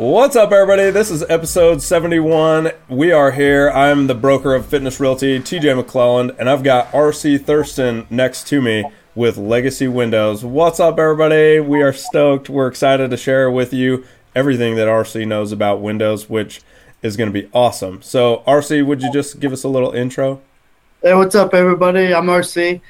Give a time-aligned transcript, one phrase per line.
[0.00, 0.90] What's up, everybody?
[0.90, 2.70] This is episode 71.
[2.88, 3.68] We are here.
[3.68, 8.62] I'm the broker of Fitness Realty, TJ McLelland, and I've got RC Thurston next to
[8.62, 8.82] me
[9.14, 10.42] with Legacy Windows.
[10.42, 11.60] What's up, everybody?
[11.60, 12.48] We are stoked.
[12.48, 16.62] We're excited to share with you everything that RC knows about Windows, which
[17.02, 18.00] is going to be awesome.
[18.00, 20.40] So, RC, would you just give us a little intro?
[21.02, 22.14] Hey, what's up, everybody?
[22.14, 22.80] I'm RC.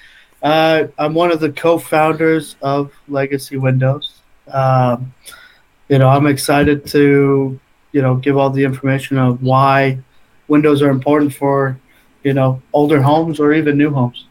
[0.45, 4.21] Uh, I'm one of the co-founders of Legacy Windows.
[4.47, 5.13] Um,
[5.91, 7.59] you know, I'm excited to,
[7.93, 9.99] you know, give all the information of why
[10.47, 11.79] windows are important for,
[12.23, 14.25] you know, older homes or even new homes.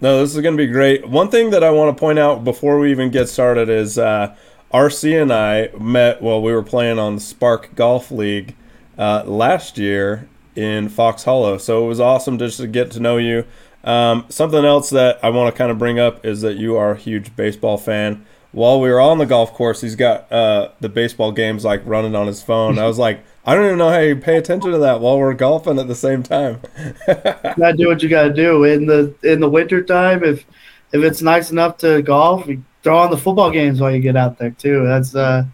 [0.00, 1.06] No, this is going to be great.
[1.06, 4.36] One thing that I want to point out before we even get started is uh,
[4.72, 8.54] RC and I met while we were playing on the Spark Golf League
[8.96, 11.58] uh, last year in Fox Hollow.
[11.58, 13.44] So it was awesome just to get to know you.
[13.82, 16.92] Um, something else that I want to kind of bring up is that you are
[16.92, 20.88] a huge baseball fan while we were on the golf course, he's got uh, the
[20.88, 22.78] baseball games like running on his phone.
[22.78, 25.34] I was like, I don't even know how you pay attention to that while we're
[25.34, 26.60] golfing at the same time.
[27.06, 30.22] gotta do what you gotta do in the in the winter time.
[30.22, 30.46] If
[30.92, 32.48] if it's nice enough to golf,
[32.82, 34.84] throw on the football games while you get out there too.
[34.84, 35.44] That's uh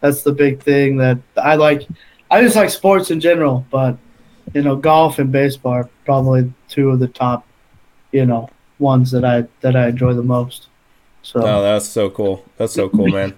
[0.00, 1.88] that's the big thing that I like.
[2.30, 3.96] I just like sports in general, but
[4.54, 7.46] you know, golf and baseball are probably two of the top,
[8.12, 10.68] you know, ones that I that I enjoy the most.
[11.22, 12.44] So oh, that's so cool.
[12.58, 13.34] That's so cool, man.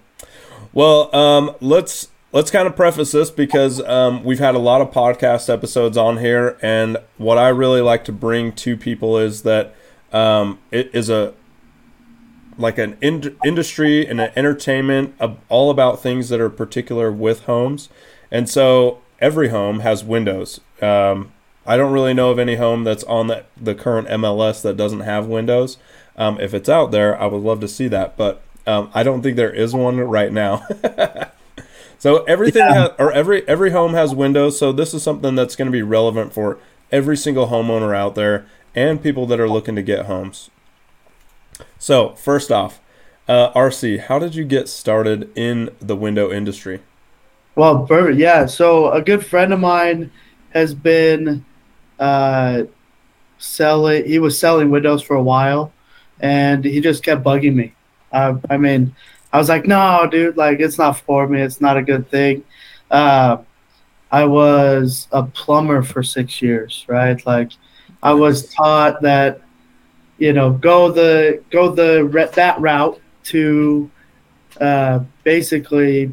[0.73, 4.91] well, um, let's let's kind of preface this because um, we've had a lot of
[4.91, 9.75] podcast episodes on here, and what I really like to bring to people is that
[10.13, 11.35] um, it is a
[12.57, 15.15] like an in- industry and an entertainment
[15.49, 17.89] all about things that are particular with homes,
[18.31, 20.61] and so every home has windows.
[20.81, 21.33] Um,
[21.67, 25.01] I don't really know of any home that's on the, the current MLS that doesn't
[25.01, 25.79] have windows.
[26.17, 29.23] Um, if it's out there, I would love to see that, but um, I don't
[29.23, 30.67] think there is one right now.
[31.99, 32.75] so everything yeah.
[32.75, 34.59] has, or every every home has windows.
[34.59, 36.59] So this is something that's going to be relevant for
[36.93, 40.51] every single homeowner out there and people that are looking to get homes.
[41.79, 42.81] So first off,
[43.29, 46.81] uh, RC, how did you get started in the window industry?
[47.55, 48.19] Well, perfect.
[48.19, 48.47] Yeah.
[48.47, 50.11] So a good friend of mine
[50.53, 51.45] has been
[51.99, 52.65] uh,
[53.39, 54.05] selling.
[54.07, 55.73] He was selling windows for a while,
[56.21, 57.75] and he just kept bugging me.
[58.13, 58.95] Uh, I mean,
[59.33, 61.41] I was like, no, dude, like it's not for me.
[61.41, 62.45] It's not a good thing.
[62.91, 63.39] Uh,
[64.11, 67.25] I was a plumber for six years, right?
[67.27, 67.51] Like,
[68.03, 69.41] I was taught that,
[70.19, 73.91] you know, go the go the that route to
[74.61, 76.13] uh, basically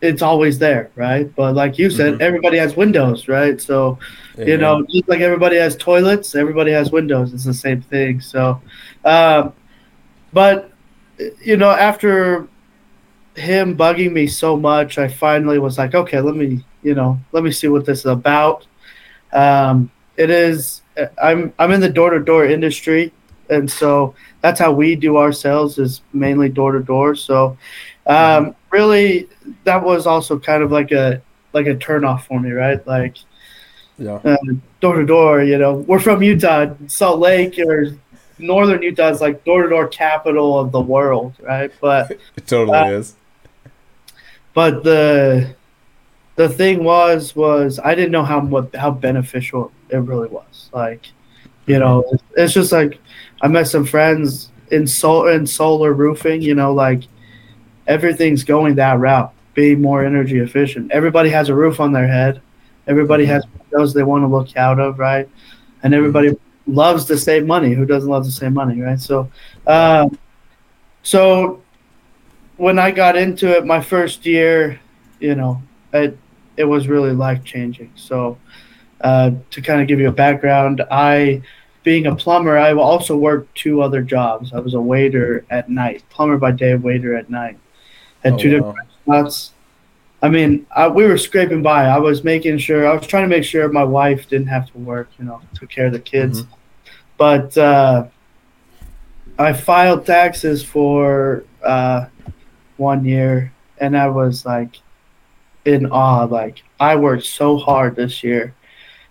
[0.00, 1.34] it's always there, right?
[1.34, 2.22] But like you said, mm-hmm.
[2.22, 3.60] everybody has windows, right?
[3.60, 3.98] So,
[4.36, 4.44] yeah.
[4.44, 7.34] you know, just like everybody has toilets, everybody has windows.
[7.34, 8.20] It's the same thing.
[8.20, 8.60] So,
[9.04, 9.52] um,
[10.32, 10.70] but
[11.42, 12.48] you know, after
[13.34, 17.42] him bugging me so much, I finally was like, okay, let me, you know, let
[17.42, 18.66] me see what this is about.
[19.32, 20.82] Um, it is.
[21.22, 23.12] I'm I'm in the door to door industry,
[23.50, 27.14] and so that's how we do our sales is mainly door to door.
[27.14, 27.56] So,
[28.08, 28.50] um, mm-hmm.
[28.70, 29.28] really,
[29.64, 32.84] that was also kind of like a like a turn off for me, right?
[32.86, 33.16] Like,
[33.98, 34.36] yeah,
[34.80, 35.42] door to door.
[35.42, 37.92] You know, we're from Utah, Salt Lake, or
[38.38, 41.70] northern Utah is like door to door capital of the world, right?
[41.80, 43.14] But it totally uh, is.
[44.54, 45.54] But the
[46.36, 50.70] the thing was was I didn't know how what how beneficial it really was.
[50.72, 51.08] Like,
[51.66, 52.98] you know, it's, it's just like
[53.42, 56.40] I met some friends in sol in solar roofing.
[56.42, 57.02] You know, like
[57.88, 60.92] everything's going that route, be more energy efficient.
[60.92, 62.40] Everybody has a roof on their head.
[62.86, 63.32] Everybody mm-hmm.
[63.32, 65.28] has windows they want to look out of, right?
[65.82, 67.72] And everybody loves to save money.
[67.72, 69.00] Who doesn't love to save money, right?
[69.00, 69.30] So,
[69.66, 70.16] um,
[71.02, 71.62] so
[72.56, 74.80] when I got into it, my first year,
[75.18, 75.62] you know,
[75.92, 76.16] it
[76.56, 77.92] it was really life changing.
[77.94, 78.36] So,
[79.00, 81.42] uh, to kind of give you a background, I,
[81.84, 84.52] being a plumber, I also worked two other jobs.
[84.52, 87.58] I was a waiter at night, plumber by day, waiter at night,
[88.24, 88.68] at oh, two wow.
[88.68, 89.52] different spots.
[90.20, 91.84] I mean, I, we were scraping by.
[91.84, 94.78] I was making sure, I was trying to make sure my wife didn't have to
[94.78, 96.42] work, you know, took care of the kids.
[96.42, 96.54] Mm-hmm.
[97.16, 98.06] But uh,
[99.38, 102.06] I filed taxes for uh,
[102.76, 104.80] one year, and I was like
[105.64, 106.24] in awe.
[106.24, 108.54] Like I worked so hard this year,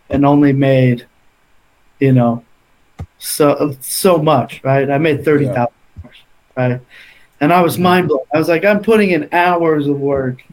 [0.09, 1.06] and only made,
[2.00, 2.44] you know,
[3.18, 4.62] so so much.
[4.63, 4.89] Right?
[4.89, 5.74] I made thirty thousand
[6.04, 6.12] yeah.
[6.56, 6.81] Right?
[7.39, 7.83] And I was mm-hmm.
[7.83, 8.25] mind blown.
[8.33, 10.43] I was like, I'm putting in hours of work.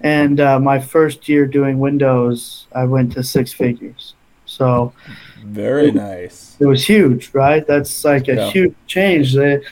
[0.00, 4.14] And uh, my first year doing Windows, I went to six figures.
[4.46, 4.92] So
[5.44, 6.56] very it, nice.
[6.58, 7.66] It was huge, right?
[7.66, 8.50] That's like a yeah.
[8.50, 9.34] huge change.
[9.34, 9.62] That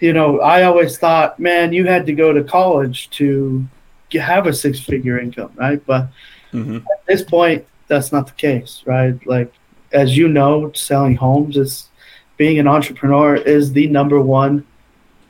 [0.00, 3.66] you know, I always thought, man, you had to go to college to
[4.12, 5.84] have a six figure income, right?
[5.86, 6.08] But
[6.50, 9.14] hmm at this point, that's not the case, right?
[9.26, 9.52] Like,
[9.92, 11.88] as you know, selling homes is
[12.36, 14.66] being an entrepreneur is the number one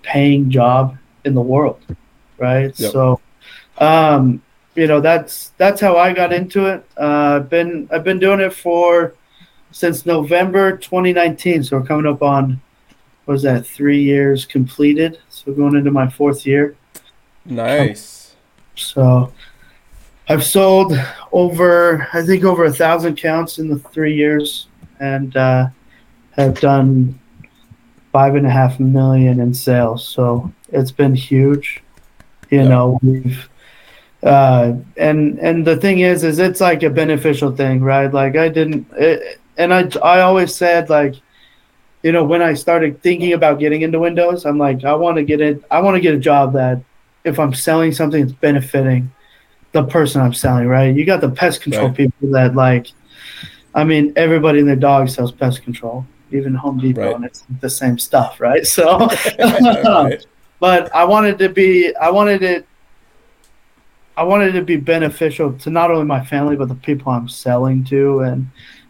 [0.05, 1.81] paying job in the world,
[2.39, 2.79] right?
[2.79, 2.93] Yep.
[2.93, 3.21] So,
[3.79, 4.43] um,
[4.75, 6.85] you know, that's that's how I got into it.
[6.97, 9.15] Uh, I've been I've been doing it for
[9.73, 11.65] since November 2019.
[11.65, 12.61] So we're coming up on
[13.25, 15.19] what was that three years completed?
[15.29, 16.77] So going into my fourth year.
[17.45, 18.35] Nice.
[18.77, 19.33] So
[20.29, 20.95] I've sold
[21.33, 24.69] over, I think, over a thousand counts in the three years,
[25.01, 25.69] and uh,
[26.33, 27.19] have done
[28.15, 30.07] five and a half million in sales.
[30.07, 31.83] So it's been huge.
[32.51, 32.69] You Yeah.
[32.71, 33.49] know, we've
[34.23, 38.13] uh, and and the thing is, is it's like a beneficial thing, right?
[38.21, 41.15] Like I didn't, it, and I I always said like.
[42.05, 45.25] You know, when I started thinking about getting into Windows, I'm like, I want to
[45.25, 45.65] get it.
[45.71, 46.77] I want to get a job that,
[47.25, 49.09] if I'm selling something, it's benefiting
[49.73, 50.95] the person I'm selling, right?
[50.95, 51.97] You got the pest control Right.
[51.97, 52.93] people that like,
[53.75, 56.05] I mean, everybody and their dog sells pest control,
[56.35, 57.15] even Home Depot, Right.
[57.15, 58.67] and it's the same stuff, right?
[58.67, 58.99] So,
[59.39, 60.25] Right.
[60.61, 62.67] but I wanted to be, I wanted it,
[64.17, 67.29] I wanted it to be beneficial to not only my family but the people I'm
[67.29, 68.47] selling to, and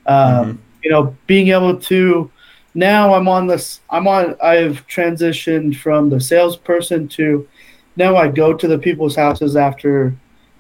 [0.07, 0.59] um, Mhm.
[0.83, 2.31] you know, being able to.
[2.75, 3.81] Now I'm on this.
[3.89, 4.35] I'm on.
[4.43, 7.47] I've transitioned from the salesperson to
[7.97, 10.13] now I go to the people's houses after,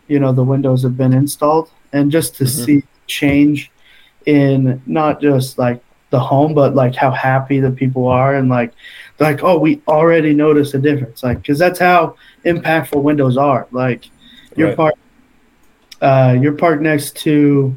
[0.08, 2.48] you know, the windows have been installed, and just to Mhm.
[2.64, 3.70] see change
[4.26, 5.82] in not just like
[6.14, 8.72] the home, but like how happy the people are, and like,
[9.18, 13.66] like oh, we already noticed a difference, like because that's how impactful windows are.
[13.72, 14.02] Like,
[14.56, 14.76] you're Right.
[14.76, 14.98] parked,
[16.00, 17.74] uh, you're parked next to,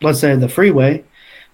[0.00, 1.04] let's say the freeway,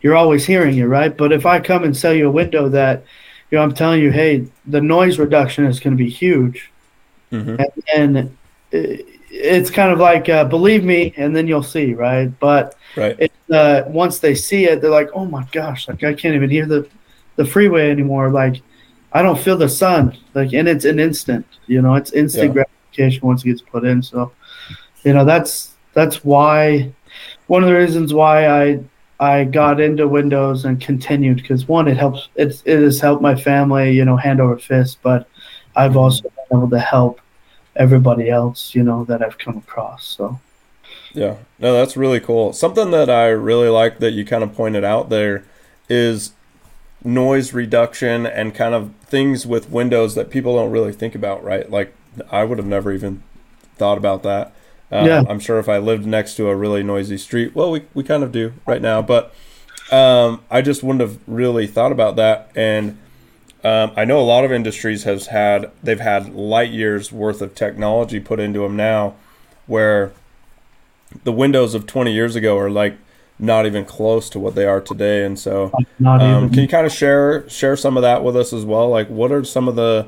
[0.00, 1.16] you're always hearing it, right?
[1.16, 3.04] But if I come and sell you a window that,
[3.50, 6.70] you know, I'm telling you, hey, the noise reduction is going to be huge,
[7.32, 7.58] Mhm.
[7.58, 8.37] and, and
[8.72, 12.26] it's kind of like uh, believe me, and then you'll see, right?
[12.38, 13.18] But Right.
[13.18, 16.50] it, uh, once they see it, they're like, oh my gosh, like I can't even
[16.50, 16.88] hear the
[17.36, 18.30] the freeway anymore.
[18.30, 18.62] Like
[19.12, 22.64] I don't feel the sun, like, and it's an instant, you know, it's instant Yeah.
[22.64, 24.02] gratification once it gets put in.
[24.02, 24.32] So,
[25.04, 26.92] you know, that's that's why
[27.46, 28.80] one of the reasons why I
[29.20, 33.34] I got into Windows and continued because one, it helps it it has helped my
[33.34, 35.28] family, you know, hand over fist, but
[35.76, 35.96] I've Mhm.
[35.96, 37.20] also been able to help
[37.78, 40.04] everybody else, you know, that I've come across.
[40.06, 40.40] So
[41.14, 42.52] Yeah, no, that's really cool.
[42.52, 45.44] Something that I really like that you kind of pointed out there
[45.88, 46.32] is
[47.04, 51.70] noise reduction and kind of things with Windows that people don't really think about, right?
[51.70, 51.94] Like
[52.30, 53.22] I would have never even
[53.76, 54.52] thought about that.
[54.90, 55.22] Uh, Yeah.
[55.28, 58.22] I'm sure if I lived next to a really noisy street, well, we, we kind
[58.22, 59.34] of do right now, but
[59.90, 62.50] um, I just wouldn't have really thought about that.
[62.56, 62.98] And
[63.64, 67.54] um, I know a lot of industries has had they've had light years worth of
[67.54, 69.14] technology put into them now,
[69.66, 70.12] where
[71.24, 72.96] the windows of 20 years ago are like
[73.38, 75.24] not even close to what they are today.
[75.24, 75.72] And so,
[76.04, 78.88] um, can you kind of share share some of that with us as well?
[78.88, 80.06] Like, what are some of the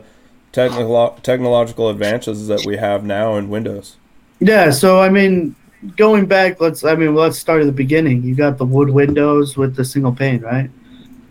[0.52, 3.96] technical technological advances that we have now in Windows?
[4.40, 5.54] Yeah, so I mean,
[5.96, 8.22] going back, let's I mean, let's start at the beginning.
[8.22, 10.70] You got the wood windows with the single pane, right?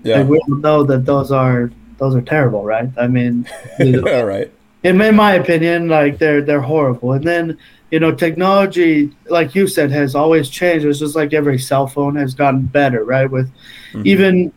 [0.04, 2.90] Yeah, Like, we all know that those are those are terrible, right?
[2.98, 3.46] I mean,
[4.08, 4.52] all right.
[4.84, 7.14] in, in my opinion, like they're they're horrible.
[7.14, 7.58] And then
[7.92, 10.86] you know, technology, like you said, has always changed.
[10.86, 13.30] It's just like every cell phone has gotten better, right?
[13.30, 13.50] With
[13.94, 14.06] Mhm.
[14.06, 14.52] even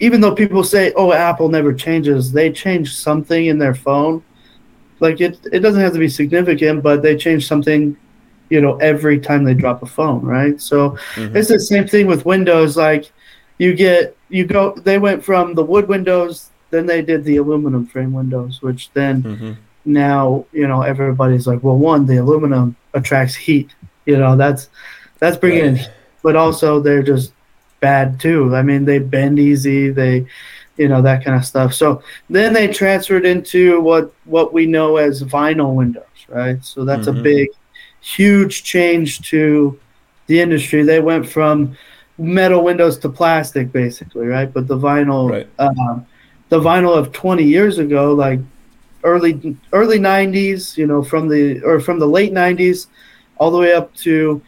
[0.00, 4.22] even though people say, "Oh, Apple never changes," they change something in their phone.
[5.00, 7.96] Like it, it doesn't have to be significant, but they change something,
[8.48, 10.60] you know, every time they drop a phone, right?
[10.60, 11.36] So Mhm.
[11.36, 12.76] it's the same thing with Windows.
[12.76, 13.12] Like
[13.58, 17.86] you get, you go, they went from the wood windows, then they did the aluminum
[17.86, 19.56] frame windows, which then Mhm.
[19.84, 23.70] now you know everybody's like, well, one, the aluminum attracts heat.
[24.04, 24.68] You know, that's
[25.18, 25.88] that's bringing in Right.
[26.22, 27.32] but also they're just
[27.80, 28.54] bad too.
[28.54, 30.26] I mean, they bend easy, they,
[30.76, 31.72] you know, that kind of stuff.
[31.74, 36.58] So then they transferred into what what we know as vinyl windows, right?
[36.64, 37.18] So that's Mhm.
[37.18, 37.48] a big,
[38.00, 39.78] huge change to
[40.26, 40.82] the industry.
[40.82, 41.76] They went from
[42.18, 44.52] metal windows to plastic, basically, right?
[44.52, 45.48] But the vinyl, Right.
[45.58, 46.06] um,
[46.48, 48.40] the vinyl of 20 years ago, like
[49.04, 52.88] early early 90s, you know, from the or from the late 90s
[53.38, 54.40] all the way up to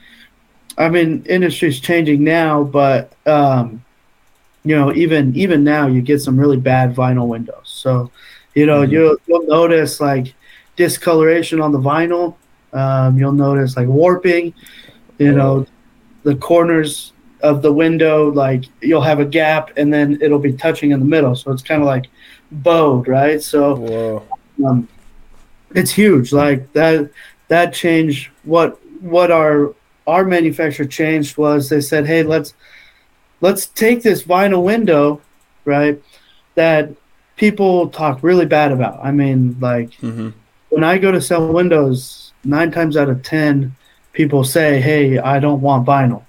[0.79, 3.83] I mean, industry's changing now, but um,
[4.65, 7.65] you know, even even now, you get some really bad vinyl windows.
[7.65, 8.11] So,
[8.55, 8.91] you know, Mhm.
[8.91, 10.35] you'll you'll notice like
[10.77, 12.35] discoloration on the vinyl.
[12.73, 14.53] Um, you'll notice like warping.
[15.19, 15.67] You know,
[16.23, 20.91] the corners of the window, like you'll have a gap, and then it'll be touching
[20.93, 21.35] in the middle.
[21.37, 22.07] So it's kind of like
[22.51, 23.43] bowed, right?
[23.43, 24.25] So
[24.65, 24.89] um,
[25.75, 26.33] it's huge.
[26.33, 27.11] Like that.
[27.49, 29.75] that changed what what our
[30.07, 32.53] our manufacturer changed was they said, hey, let's
[33.41, 35.21] let's take this vinyl window,
[35.65, 35.97] right?
[36.57, 36.91] That
[37.37, 39.01] people talk really bad about.
[39.03, 40.31] I mean, like Mm-hmm.
[40.69, 43.75] when I go to sell windows, nine times out of ten,
[44.13, 46.23] people say, "Hey, I don't want vinyl,"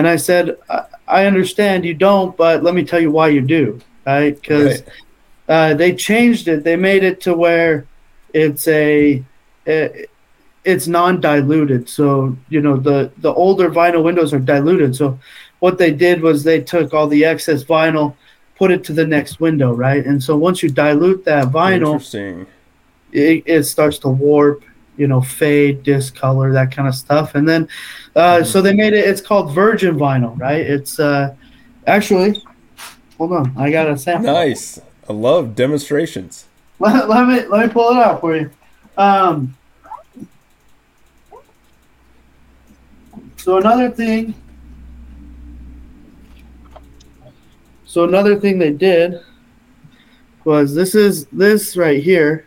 [0.00, 3.42] and I said, "I, I understand you don't, but let me tell you why you
[3.42, 4.34] do, right?
[4.40, 5.72] Because Right.
[5.72, 6.64] uh, they changed it.
[6.64, 7.84] They made it to where
[8.32, 9.22] it's a
[9.66, 10.08] it,
[10.64, 11.86] it's non-diluted.
[11.90, 14.96] So you know the the older vinyl windows are diluted.
[14.96, 15.18] So
[15.58, 18.14] what they did was they took all the excess vinyl,
[18.56, 20.06] put it to the next window, right?
[20.06, 22.00] And so once you dilute that vinyl,
[23.12, 24.64] it, it starts to warp,
[25.00, 27.34] you know, fade, discolor, that kind of stuff.
[27.34, 27.66] And then,
[28.14, 28.46] uh, Mhm.
[28.46, 29.08] so they made it.
[29.08, 30.60] It's called virgin vinyl, right?
[30.60, 31.34] It's uh,
[31.86, 32.42] actually,
[33.16, 34.30] hold on, I got a sample.
[34.30, 34.78] Nice.
[35.08, 36.44] I love demonstrations.
[36.78, 38.50] Let, let me let me pull it out for you.
[38.96, 39.54] Um,
[43.36, 44.34] so another thing.
[47.86, 49.14] So another thing they did
[50.44, 52.46] was this is this right here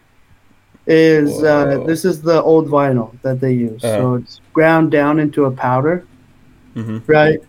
[0.88, 3.84] is uh, this is the old vinyl that they use.
[3.86, 4.16] So Uh-huh.
[4.16, 6.06] it's ground down into a powder
[6.75, 7.40] hmm right?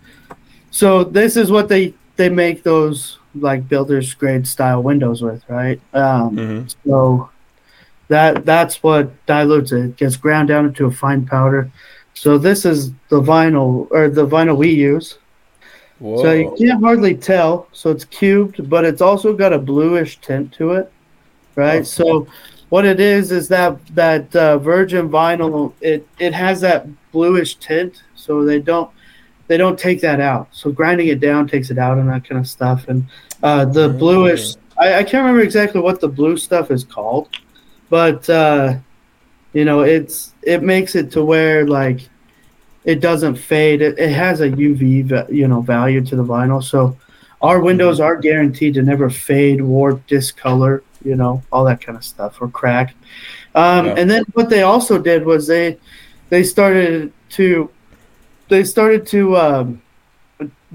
[0.71, 5.79] So this is what they they make those like builders grade style windows with, right?
[5.93, 7.29] Um, hmm So
[8.07, 9.85] that that's what dilutes it.
[9.85, 11.71] It gets ground down into a fine powder.
[12.13, 15.17] So this is the vinyl or the vinyl we use.
[15.99, 16.15] Whoa.
[16.21, 17.67] So you can't hardly tell.
[17.71, 20.91] So it's cubed, but it's also got a bluish tint to it,
[21.55, 21.79] right?
[21.79, 21.83] Oh.
[21.83, 22.27] So
[22.69, 28.03] what it is is that that uh, virgin vinyl it it has that bluish tint,
[28.15, 28.89] so they don't
[29.47, 30.47] they don't take that out.
[30.51, 32.87] So grinding it down takes it out and that kind of stuff.
[32.87, 33.05] And
[33.43, 33.99] uh, the Mm.
[33.99, 37.29] bluish, I, I can't remember exactly what the blue stuff is called,
[37.89, 38.75] but uh,
[39.53, 42.09] you know it's it makes it to where like
[42.83, 43.81] it doesn't fade.
[43.81, 46.63] It, it has a UV you know value to the vinyl.
[46.63, 46.97] So
[47.41, 52.03] our windows are guaranteed to never fade, warp, discolor, you know, all that kind of
[52.03, 52.95] stuff or crack.
[53.53, 53.95] Um, Yeah.
[53.97, 55.77] And then what they also did was they
[56.29, 57.69] they started to
[58.49, 59.81] they started to um,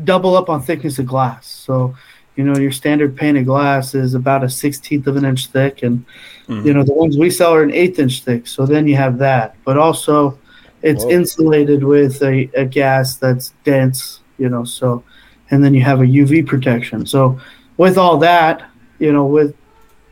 [0.05, 1.47] double up on thickness of glass.
[1.47, 1.95] So
[2.37, 6.05] you know your standard painted glass is about a sixteenth of an inch thick, and
[6.49, 6.65] Mhm.
[6.65, 8.47] you know the ones we sell are an eighth inch thick.
[8.47, 10.39] So then you have that, but also
[10.83, 11.11] it's Whoa.
[11.11, 14.21] insulated with a, a gas that's dense.
[14.39, 15.03] You know, so
[15.51, 17.05] and then you have a UV protection.
[17.05, 17.39] So
[17.77, 18.63] with all that,
[18.99, 19.55] you know, with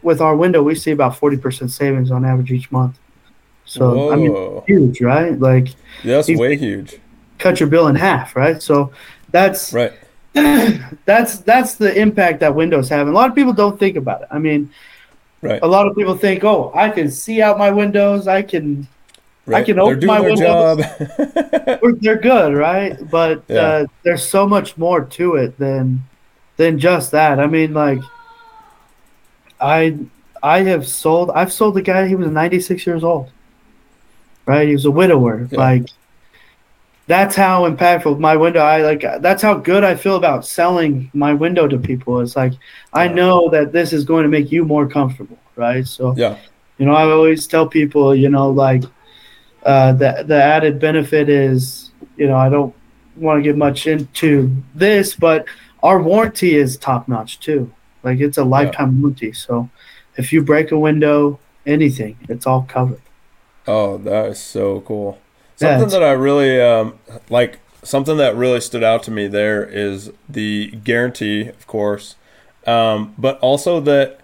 [0.03, 2.99] with our window, we see about forty percent savings on average each month.
[3.65, 5.39] So I mean, huge, right?
[5.39, 5.69] Like
[6.03, 6.99] That's way huge.
[7.39, 8.63] cut your bill in half, right?
[8.63, 8.93] So
[9.31, 9.93] that's Right.
[11.05, 13.07] that's that's the impact that Windows have.
[13.07, 14.29] And a lot of people don't think about it.
[14.31, 14.71] I mean,
[15.41, 15.61] Right.
[15.63, 18.27] a lot of people think, "Oh, I can see out my windows.
[18.27, 18.89] I can
[19.47, 19.65] right.
[19.65, 20.85] can They're open my windows.
[22.01, 23.61] they're good, right?" But Yeah.
[23.61, 26.03] uh, there's so much more to it than
[26.57, 27.39] than just that.
[27.39, 28.01] I mean, like
[29.61, 29.99] I
[30.43, 33.31] I have sold I've sold a guy he was 96 years old.
[34.47, 34.69] Right?
[34.69, 35.49] He was a widower.
[35.51, 35.59] Yeah.
[35.59, 35.91] Like
[37.07, 41.33] that's how impactful my window I like that's how good I feel about selling my
[41.33, 42.21] window to people.
[42.21, 42.53] It's like
[42.93, 45.87] I know that this is going to make you more comfortable, right?
[45.87, 46.37] So yeah.
[46.77, 48.85] you know, I always tell people, you know, like
[49.65, 52.75] uh, the the added benefit is, you know, I don't
[53.17, 55.47] want to get much into this, but
[55.83, 57.73] our warranty is top notch too.
[58.03, 59.33] Like it's a lifetime warranty.
[59.33, 59.69] So
[60.17, 63.03] if you break a window, anything, it's all covered.
[63.67, 65.19] Oh, that is so cool.
[65.57, 69.65] Something it's- that I really um, like, something that really stood out to me there
[69.65, 72.17] is the guarantee, of course,
[72.67, 74.21] um, but also that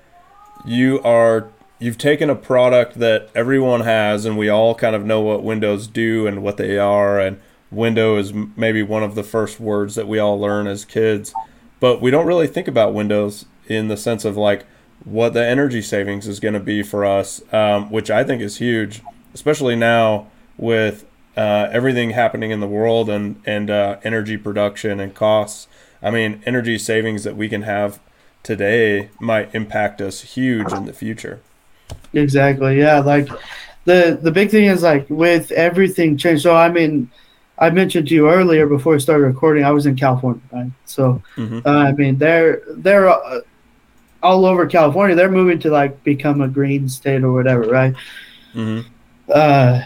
[0.64, 5.20] you are you've taken a product that everyone has, and we all kind of know
[5.20, 7.38] what windows do and what they are, and
[7.70, 11.34] window is maybe one of the first words that we all learn as kids,
[11.80, 14.64] but we don't really think about windows in the sense of like
[15.04, 18.58] what the energy savings is going to be for us, um, which I think is
[18.58, 19.02] huge,
[19.34, 21.04] especially now with
[21.36, 25.66] uh, everything happening in the world and and uh, energy production and costs.
[26.02, 28.00] I mean, energy savings that we can have
[28.42, 31.40] today might impact us huge in the future.
[32.12, 32.78] Exactly.
[32.78, 33.00] Yeah.
[33.00, 33.28] Like
[33.84, 36.42] the the big thing is like with everything changed.
[36.42, 37.10] So I mean,
[37.58, 40.70] I mentioned to you earlier before we started recording, I was in California, right?
[40.84, 43.40] So hmm uh, I mean, they're they're uh,
[44.24, 45.14] all over California.
[45.14, 47.94] They're moving to like become a green state or whatever, right?
[48.52, 48.80] hmm
[49.32, 49.82] Uh,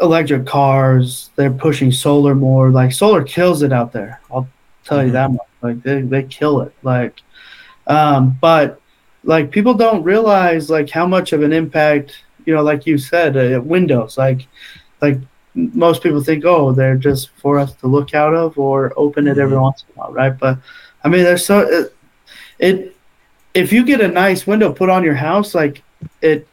[0.00, 1.30] electric cars.
[1.36, 2.70] They're pushing solar more.
[2.70, 4.20] Like solar kills it out there.
[4.32, 4.48] I'll
[4.84, 5.12] tell you Mhm.
[5.12, 5.48] that much.
[5.62, 6.72] Like they they kill it.
[6.82, 7.22] Like,
[7.86, 8.80] um, but
[9.24, 13.36] like people don't realize like how much of an impact you know, like you said,
[13.36, 14.18] uh, windows.
[14.18, 14.48] Like,
[15.00, 15.18] like
[15.54, 19.38] most people think, oh, they're just for us to look out of or open it
[19.38, 19.62] every Mhm.
[19.62, 20.36] once in a while, right?
[20.36, 20.58] But
[21.04, 21.94] I mean, there's so it,
[22.58, 22.91] it
[23.54, 25.82] if you get a nice window put on your house, like
[26.20, 26.48] it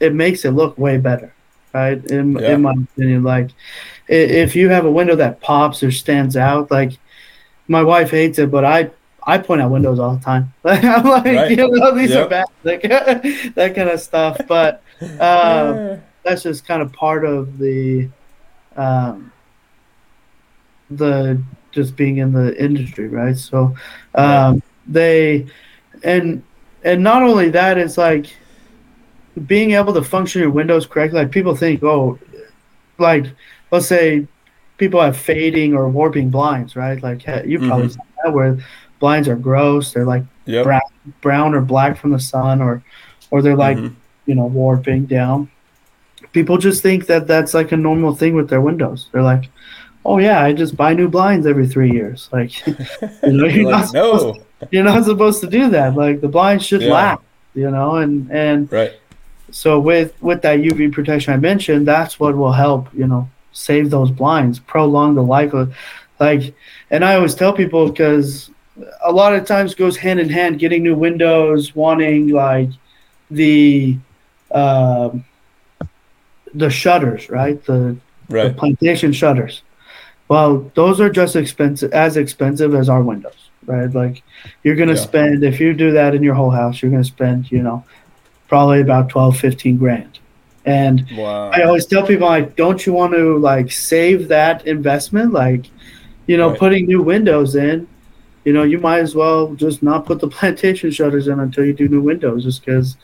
[0.00, 1.34] it makes it look way better,
[1.74, 2.02] right?
[2.04, 2.54] In Yeah.
[2.54, 3.50] in my opinion, like
[4.08, 6.92] if you have a window that pops or stands out, like
[7.68, 8.90] my wife hates it, but I
[9.26, 10.52] I point out windows all the time.
[10.64, 11.50] Like I'm like, Right.
[11.50, 12.26] you know, these Yep.
[12.26, 12.82] are bad, like
[13.54, 14.38] that kind of stuff.
[14.48, 14.82] But
[15.20, 15.82] um,
[16.24, 18.10] that's just kind of part of the
[18.76, 19.32] um,
[20.90, 23.36] the just being in the industry, right?
[23.36, 23.74] So
[24.14, 25.46] um, they
[26.04, 26.42] and
[26.84, 28.26] and not only that, it's like
[29.46, 31.20] being able to function your windows correctly.
[31.20, 32.18] Like people think, oh,
[32.98, 33.26] like
[33.70, 34.26] let's say
[34.78, 37.02] people have fading or warping blinds, right?
[37.02, 37.94] Like you probably Mhm.
[37.94, 38.58] saw that where
[38.98, 39.92] blinds are gross.
[39.92, 40.64] They're like yep.
[40.64, 40.80] brown,
[41.20, 42.82] brown or black from the sun, or
[43.30, 43.94] or they're like Mhm.
[44.26, 45.48] you know warping down.
[46.32, 49.08] People just think that that's like a normal thing with their windows.
[49.12, 49.48] They're like,
[50.04, 52.28] oh yeah, I just buy new blinds every three years.
[52.32, 52.74] Like you
[53.32, 54.42] know, You're you're, like, not supposed, no.
[54.70, 55.94] You're not supposed to do that.
[55.94, 56.92] Like the blinds should Yeah.
[56.92, 57.22] last.
[57.54, 58.92] You know, and and Right.
[59.50, 62.88] so with with that UV protection I mentioned, that's what will help.
[62.94, 65.74] You know, save those blinds, prolong the life of,
[66.18, 66.54] like.
[66.90, 68.50] And I always tell people because
[69.04, 72.70] a lot of times goes hand in hand getting new windows, wanting like
[73.30, 73.96] the
[74.50, 75.24] um,
[76.54, 77.62] the shutters, right?
[77.64, 77.96] The,
[78.28, 79.62] the plantation shutters.
[80.28, 83.92] Well, those are just expensive, as expensive as our windows, right?
[83.92, 84.22] Like
[84.62, 84.96] you're gonna Yeah.
[84.96, 87.84] spend if you do that in your whole house, you're gonna spend, you know,
[88.48, 90.18] probably about 12, 15 grand.
[90.64, 91.50] And Wow.
[91.54, 95.32] I always tell people like, don't you want to like save that investment?
[95.32, 95.70] Like,
[96.26, 96.58] you know, Right.
[96.58, 97.88] putting new windows in,
[98.44, 101.72] you know, you might as well just not put the plantation shutters in until you
[101.72, 102.96] do new windows, just because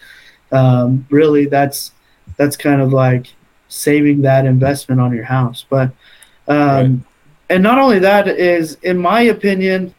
[0.52, 1.92] um, really that's
[2.36, 3.34] that's kind of like
[3.68, 5.64] saving that investment on your house.
[5.68, 5.92] But
[6.48, 7.50] um, Right.
[7.50, 9.94] and not only that is, in my opinion,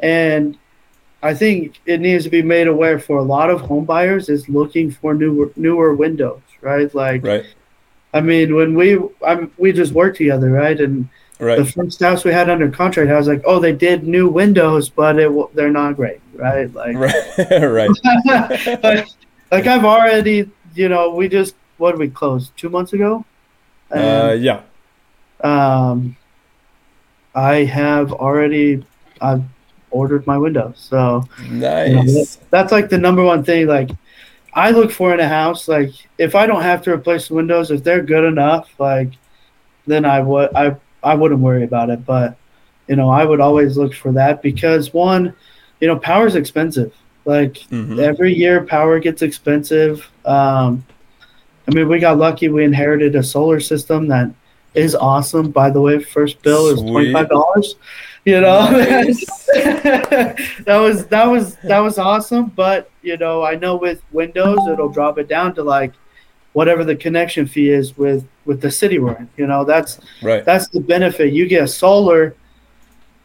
[0.00, 0.56] and
[1.22, 4.48] I think it needs to be made aware for a lot of home buyers is
[4.48, 6.92] looking for newer newer windows, right?
[6.94, 7.44] Like, Right.
[8.14, 10.78] I mean, when we I'm, we just worked together, right?
[10.78, 11.08] And
[11.40, 11.58] right.
[11.58, 14.88] the first house we had under contract, I was like, oh, they did new windows,
[14.88, 16.72] but it they're not great, right?
[16.72, 17.14] Like, Right.
[17.50, 17.90] right.
[18.82, 19.08] like,
[19.50, 23.24] like I've already, you know, we just what did we close two months ago?
[23.90, 24.62] Uh, yeah.
[25.42, 26.16] um,
[27.34, 28.84] I have already
[29.20, 29.42] I've
[29.96, 31.24] ordered my windows, so
[31.88, 32.38] you know, Nice.
[32.50, 33.66] that's like the number one thing.
[33.66, 33.90] Like
[34.52, 35.68] I look for in a house.
[35.68, 39.10] Like if I don't have to replace the windows, if they're good enough, like
[39.86, 42.04] then I would I I wouldn't worry about it.
[42.04, 42.36] But
[42.88, 45.34] you know, I would always look for that because one,
[45.80, 46.92] you know, power is expensive.
[47.24, 47.98] Like Mhm.
[47.98, 50.08] every year, power gets expensive.
[50.24, 50.84] Um,
[51.68, 52.48] I mean, we got lucky.
[52.48, 54.30] We inherited a solar system that
[54.74, 55.50] is awesome.
[55.50, 57.74] By the way, first bill is twenty five dollars.
[58.26, 59.24] You know, Nice.
[59.54, 62.46] that was that was that was awesome.
[62.56, 65.92] But you know, I know with Windows, it'll drop it down to like
[66.52, 69.28] whatever the connection fee is with with the city we're in.
[69.36, 70.44] You know, that's Right.
[70.44, 71.32] that's the benefit.
[71.32, 72.34] You get solar,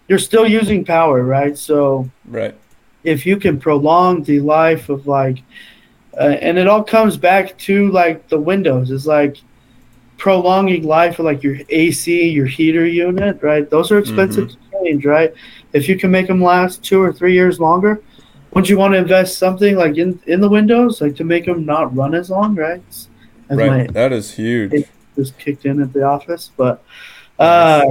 [0.07, 1.57] you're still using power, right?
[1.57, 2.53] So Right.
[3.03, 5.39] if you can prolong the life of like
[6.15, 9.37] uh, and it all comes back to like the windows is like
[10.21, 13.67] prolonging life of like your AC, your heater unit, right?
[13.67, 15.33] Those are expensive to change, right?
[15.73, 18.03] If you can make them last two or three years longer,
[18.51, 21.65] wouldn't you want to invest something like in in the windows, like to make them
[21.65, 22.83] not run as long, right?
[23.49, 23.67] As Right.
[23.67, 24.73] my That is huge.
[24.73, 26.83] it- just kicked in at the office, but
[27.39, 27.83] uh,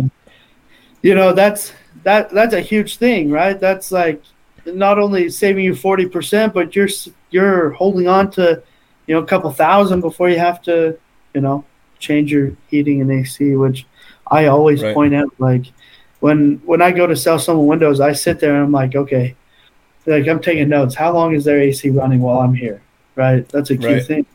[1.03, 1.73] you know that's
[2.05, 3.59] that that's a huge thing, right?
[3.59, 4.23] That's like
[4.67, 6.89] not only saving you forty percent, but you're
[7.31, 8.63] you're holding on to
[9.09, 10.97] you know a couple thousand before you have to
[11.35, 11.65] you know
[12.01, 13.87] change your heating and AC, which
[14.31, 14.95] I always Right.
[14.95, 15.29] point out.
[15.39, 15.67] Like
[16.21, 19.37] when when I go to sell someone windows, I sit there and I'm like, okay,
[20.07, 20.95] like I'm taking notes.
[20.95, 22.83] How long is their AC running while I'm here?
[23.17, 24.03] Right, that's a key Right.
[24.05, 24.27] thing.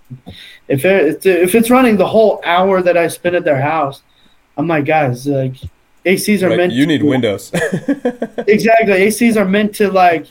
[0.68, 4.04] If it, if it's running the whole hour that I spend at their house,
[4.58, 5.54] I'm like, guys, like
[6.06, 6.58] ACs are Right.
[6.58, 6.74] meant.
[6.74, 7.52] You need to, windows.
[8.48, 10.28] Exactly, ACs are meant to like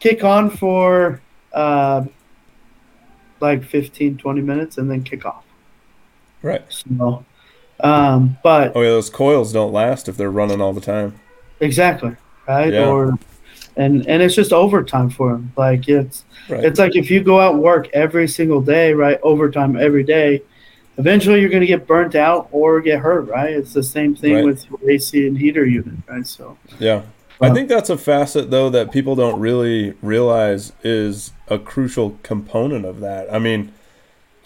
[0.00, 1.20] kick on for
[1.52, 2.04] uh,
[3.40, 5.44] like 15, 20 minutes and then kick off.
[6.42, 6.62] Right.
[6.68, 7.24] So,
[7.80, 11.20] um, but Oh yeah, those coils don't last if they're running all the time.
[11.60, 12.14] exactly
[12.46, 12.86] right Yeah.
[12.86, 13.18] or
[13.76, 15.52] and and it's just overtime for them.
[15.56, 16.64] Like it's Right.
[16.64, 20.42] it's like if you go out and work every single day, right, overtime every day,
[20.96, 23.50] eventually you're going to get burnt out or get hurt, right?
[23.50, 24.44] It's the same thing Right.
[24.44, 26.26] with AC and heater unit, right?
[26.26, 27.02] So Yeah.
[27.40, 32.18] I Uh, think that's a facet though that people don't really realize is a crucial
[32.24, 33.32] component of that.
[33.32, 33.72] I mean,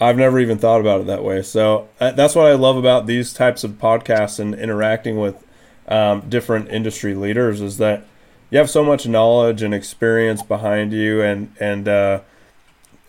[0.01, 1.41] I've never even thought about it that way.
[1.41, 5.43] So uh, that's what I love about these types of podcasts and interacting with
[5.87, 8.05] um, different industry leaders is that
[8.49, 12.19] you have so much knowledge and experience behind you, and and uh,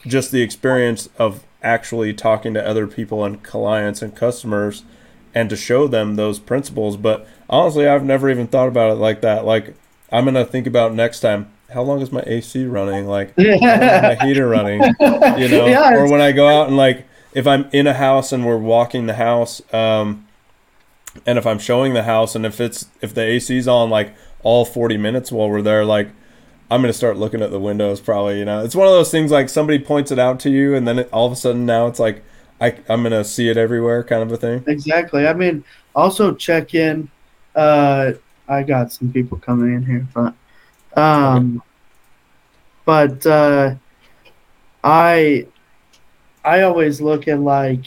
[0.07, 4.85] just the experience of actually talking to other people and clients and customers,
[5.35, 6.97] and to show them those principles.
[6.97, 9.45] But honestly, I've never even thought about it like that.
[9.45, 9.75] Like
[10.11, 13.07] I'm gonna think about next time how long is my AC running?
[13.07, 14.81] Like, my heater running?
[14.81, 18.33] You know, yeah, or when I go out and like, if I'm in a house
[18.33, 20.27] and we're walking the house, um,
[21.27, 24.65] and if I'm showing the house and if it's if the AC's on like all
[24.65, 26.09] 40 minutes while we're there, like,
[26.71, 28.01] I'm gonna start looking at the windows.
[28.01, 30.75] Probably, you know, it's one of those things like somebody points it out to you,
[30.75, 32.23] and then it, all of a sudden now it's like
[32.61, 34.65] I I'm gonna see it everywhere, kind of a thing.
[34.67, 35.27] Exactly.
[35.27, 37.11] I mean, also check in.
[37.55, 38.13] Uh,
[38.49, 40.35] I got some people coming in here, but
[40.97, 41.63] um.
[42.85, 43.77] But uh,
[44.83, 45.47] I
[46.45, 47.87] I always look at like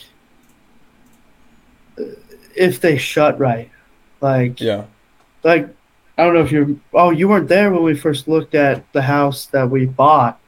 [2.55, 3.69] if they shut right,
[4.19, 4.85] like yeah,
[5.43, 5.69] like
[6.17, 6.75] I don't know if you're.
[6.93, 10.39] Oh, you weren't there when we first looked at the house that we bought,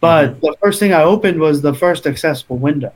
[0.00, 0.40] but mm-hmm.
[0.40, 2.92] the first thing I opened was the first accessible window.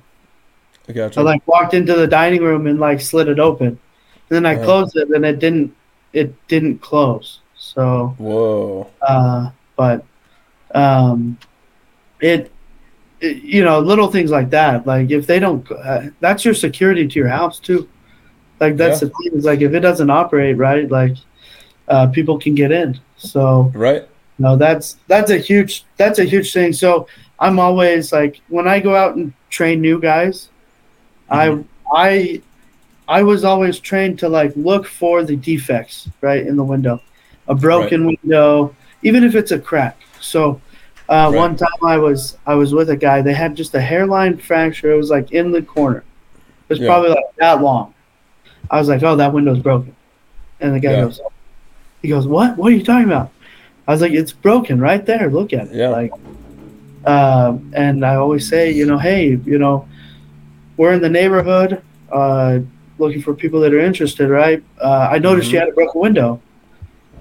[0.89, 1.21] I gotcha.
[1.21, 3.79] I like walked into the dining room and like slid it open, and
[4.29, 4.65] then I uh-huh.
[4.65, 5.75] closed it and it didn't
[6.13, 7.41] it didn't close.
[7.61, 8.91] So whoa.
[9.03, 10.05] Uh, but
[10.75, 11.39] um,
[12.21, 12.51] it,
[13.21, 14.87] it, you know little things like that.
[14.87, 17.89] Like if they don't, uh, that's your security to your house too.
[18.59, 19.09] Like that's yeah.
[19.09, 19.39] the thing.
[19.39, 21.17] Is like if it doesn't operate right, like
[21.87, 22.99] uh, people can get in.
[23.19, 24.09] So right.
[24.39, 26.73] No, that's that's a huge that's a huge thing.
[26.73, 27.07] So
[27.39, 30.49] I'm always like when I go out and train new guys,
[31.31, 31.63] mm-hmm.
[31.95, 32.43] I I
[33.07, 37.03] I was always trained to like look for the defects right in the window,
[37.51, 38.19] a broken right.
[38.23, 40.01] window, even if it's a crack.
[40.21, 40.61] So
[41.09, 41.37] uh, right.
[41.37, 43.21] one time I was I was with a guy.
[43.21, 44.93] They had just a hairline fracture.
[44.93, 46.05] It was like in the corner.
[46.39, 46.87] It was yeah.
[46.87, 47.93] probably like that long.
[48.71, 49.95] I was like, "Oh, that window's broken,"
[50.61, 51.03] and the guy yeah.
[51.03, 51.21] goes,
[52.01, 52.57] "He goes, what?
[52.57, 53.33] What are you talking about?"
[53.89, 55.29] I was like, "It's broken right there.
[55.29, 55.89] Look at it." Yeah.
[55.89, 56.13] Like,
[57.05, 59.89] uh, and I always say, you know, hey, you know,
[60.77, 61.83] we're in the neighborhood,
[62.13, 62.61] uh,
[62.99, 64.63] looking for people that are interested, right?
[64.81, 65.55] Uh, I noticed mm-hmm.
[65.55, 66.41] you had a broken window,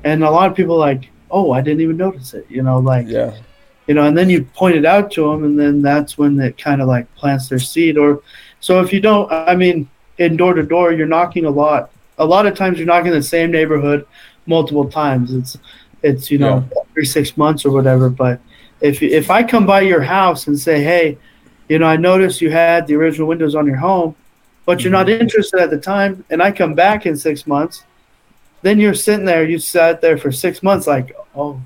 [0.03, 2.45] and a lot of people like, oh, I didn't even notice it.
[2.49, 3.35] You know, like, yeah,
[3.87, 6.57] you know, and then you point it out to them, and then that's when it
[6.57, 7.97] kind of like plants their seed.
[7.97, 8.21] Or
[8.59, 11.91] so if you don't, I mean, in door to door, you're knocking a lot.
[12.17, 14.05] A lot of times, you're knocking the same neighborhood
[14.45, 15.33] multiple times.
[15.33, 15.57] It's
[16.03, 16.81] it's you know yeah.
[16.91, 18.09] every six months or whatever.
[18.09, 18.39] But
[18.81, 21.17] if if I come by your house and say, hey,
[21.67, 24.15] you know, I noticed you had the original windows on your home,
[24.65, 25.21] but you're not mm-hmm.
[25.21, 27.83] interested at the time, and I come back in six months
[28.61, 31.61] then you're sitting there, you sat there for six months, like, oh,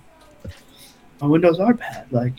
[1.22, 2.06] my windows are bad.
[2.12, 2.34] Like,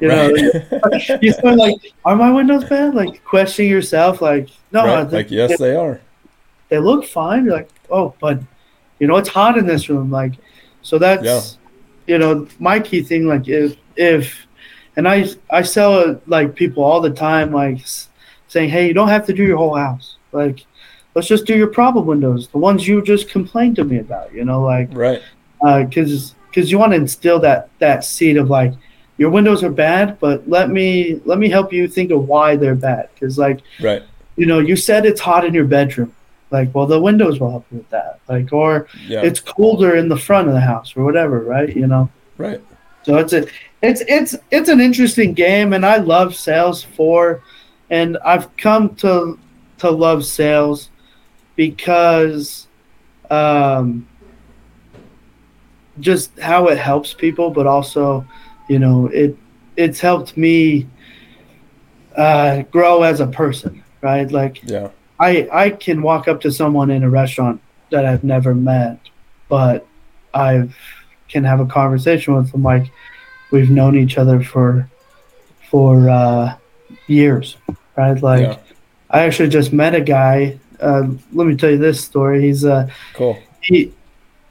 [0.00, 0.34] you right.
[0.72, 2.94] know, you start like, are my windows bad?
[2.94, 5.10] Like, questioning yourself, like, no, right.
[5.10, 6.00] like, yes, they, they are.
[6.68, 7.44] They look fine.
[7.44, 8.40] You're like, oh, but
[8.98, 10.10] you know, it's hot in this room.
[10.10, 10.32] Like,
[10.82, 12.14] so that's, yeah.
[12.14, 13.26] you know, my key thing.
[13.26, 14.46] Like, if if,
[14.96, 17.84] and I I sell like people all the time, like
[18.48, 20.16] saying, hey, you don't have to do your whole house.
[20.32, 20.64] Like,
[21.14, 24.32] let's just do your problem windows, the ones you just complained to me about.
[24.32, 25.22] You know, like right,
[25.60, 28.74] because uh, because you want to instill that that seed of like
[29.16, 32.74] your windows are bad, but let me let me help you think of why they're
[32.74, 33.08] bad.
[33.14, 34.02] Because like right,
[34.36, 36.14] you know, you said it's hot in your bedroom.
[36.50, 38.20] Like, well, the windows will help you with that.
[38.28, 39.22] Like, or yeah.
[39.22, 41.74] it's colder in the front of the house, or whatever, right?
[41.74, 42.60] You know, right.
[43.02, 43.46] So it's a
[43.82, 47.42] it's it's it's an interesting game, and I love sales for,
[47.90, 49.38] and I've come to
[49.78, 50.90] to love sales
[51.56, 52.66] because
[53.30, 54.06] um,
[56.00, 58.26] just how it helps people, but also,
[58.68, 59.36] you know, it
[59.76, 60.88] it's helped me
[62.16, 64.30] uh, grow as a person, right?
[64.30, 68.54] Like, yeah, I I can walk up to someone in a restaurant that I've never
[68.54, 68.98] met,
[69.48, 69.86] but
[70.32, 70.76] I've
[71.28, 72.90] can have a conversation with them like
[73.50, 74.88] we've known each other for
[75.70, 76.56] for uh,
[77.06, 77.56] years,
[77.96, 78.22] right?
[78.22, 78.58] Like, yeah.
[79.10, 82.42] I actually just met a guy uh, let me tell you this story.
[82.42, 83.38] He's uh, cool.
[83.60, 83.92] He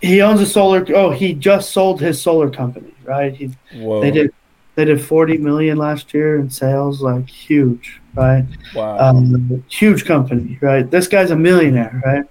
[0.01, 0.85] he owns a solar.
[0.95, 2.93] Oh, he just sold his solar company.
[3.03, 3.35] Right.
[3.35, 4.01] He Whoa.
[4.01, 4.33] they did
[4.75, 7.01] they did forty million last year in sales.
[7.01, 8.01] Like huge.
[8.15, 8.45] Right.
[8.75, 8.97] Wow.
[8.97, 10.57] Um, huge company.
[10.61, 10.89] Right.
[10.89, 12.01] This guy's a millionaire.
[12.05, 12.25] Right.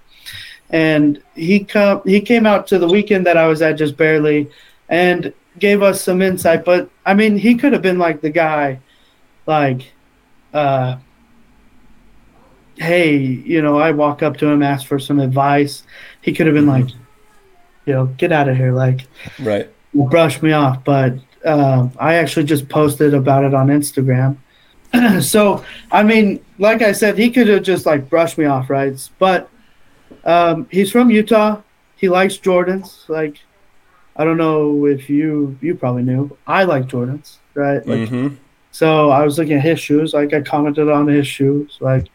[0.71, 4.51] And he come he came out to the weekend that I was at just barely,
[4.89, 6.65] and gave us some insight.
[6.65, 8.81] But I mean, he could have been like the guy,
[9.47, 9.93] like.
[10.53, 10.99] Uh,
[12.77, 15.85] hey, you know, I walk up to him, ask for some advice.
[16.21, 16.89] He could have been like,
[17.87, 19.07] you know, get out of here, like,
[19.41, 20.85] right, brush me off.
[20.85, 24.37] But um, I actually just posted about it on Instagram,
[25.23, 28.97] so I mean, like I said, he could have just like brushed me off, right?
[29.19, 29.49] But
[30.25, 31.63] um, he's from Utah.
[31.97, 33.09] He likes Jordans.
[33.09, 33.39] Like,
[34.17, 36.37] I don't know if you you probably knew.
[36.47, 37.87] I like Jordans, right?
[37.87, 38.35] Like, mm-hmm.
[38.71, 40.13] so I was looking at his shoes.
[40.13, 41.79] Like, I commented on his shoes.
[41.81, 42.09] Like,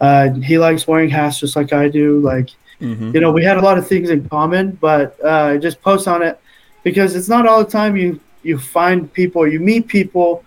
[0.00, 2.20] uh, he likes wearing hats just like I do.
[2.20, 3.10] Like, Mm-hmm.
[3.12, 4.72] you know, we had a lot of things in common.
[4.80, 6.38] But uh, just post on it
[6.84, 10.44] because it's not all the time you you find people, you meet people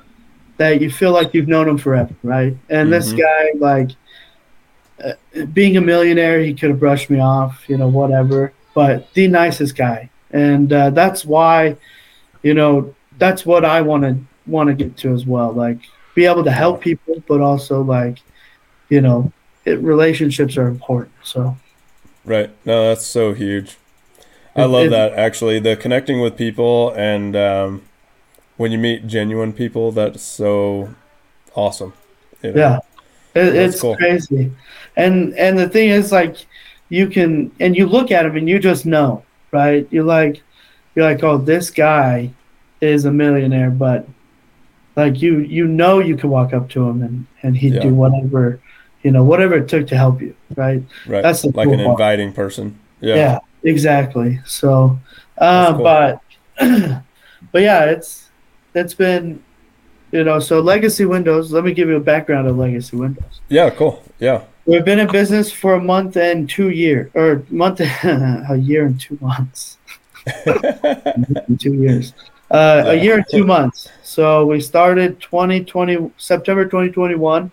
[0.58, 2.56] that you feel like you've known them forever, right?
[2.70, 3.18] And this Mhm.
[3.18, 3.90] guy, like,
[5.04, 5.14] uh,
[5.54, 8.54] being a millionaire, he could have brushed me off, you know, whatever.
[8.74, 11.76] But the nicest guy, and uh, that's why,
[12.44, 15.52] you know, that's what I want to want to get to as well.
[15.52, 15.80] Like,
[16.16, 18.20] be able to help people, but also like,
[18.90, 19.32] you know,
[19.65, 21.13] it, relationships are important.
[21.24, 21.58] So
[22.24, 22.52] Right.
[22.65, 23.78] No, that's so huge.
[24.56, 25.60] I love it- that actually.
[25.60, 27.82] The connecting with people and um,
[28.58, 30.93] when you meet genuine people, that's so
[31.56, 31.93] awesome.
[32.43, 32.60] You know?
[32.60, 32.80] Yeah,
[33.41, 33.95] it, it's cool.
[33.95, 34.52] crazy,
[34.95, 36.45] and and the thing is, like,
[36.89, 39.88] you can and you look at him and you just know, right?
[39.89, 40.43] You're like,
[40.95, 42.32] you're like, oh, this guy
[42.82, 44.08] is a millionaire, but
[44.95, 47.82] like you, you know, you can walk up to him and and he'd Yeah.
[47.84, 48.60] do whatever,
[49.04, 50.84] you know, whatever it took to help you, right?
[51.08, 51.24] Right.
[51.24, 51.92] That's the like cool an part.
[51.92, 52.80] inviting person.
[53.00, 53.16] Yeah.
[53.16, 54.40] Yeah, exactly.
[54.46, 55.00] So,
[55.38, 55.84] uh, cool.
[55.84, 56.22] but
[57.52, 58.30] but yeah, it's
[58.76, 59.44] it's been,
[60.12, 61.52] you know, so Legacy Windows.
[61.52, 63.42] Let me give you a background of Legacy Windows.
[63.50, 64.04] Yeah, cool.
[64.20, 64.44] Yeah.
[64.66, 69.00] We've been in business for a month and two years, or month, a year and
[69.00, 69.80] two months,
[71.60, 72.14] two years,
[72.52, 73.90] uh, a year and two months.
[74.04, 77.52] So we started 2020 September 2021.